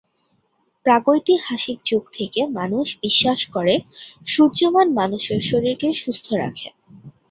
প্রাগৈতিহাসিক 0.85 1.77
যুগ 1.85 2.03
থেকে 2.13 2.41
মানুষ 2.59 2.87
বিশ্বাস 3.01 3.39
করে, 3.53 3.75
সূর্যমান 4.27 4.87
মানুষের 4.99 5.39
শরীরকে 5.49 5.87
সুস্থ্য 6.01 6.31
রাখে। 6.35 6.67